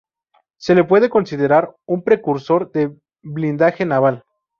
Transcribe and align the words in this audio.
Se 0.57 0.73
le 0.73 0.83
puede 0.83 1.11
considerar 1.11 1.75
un 1.85 2.03
precursor 2.03 2.71
del 2.71 2.99
blindaje 3.21 3.85
naval. 3.85 4.23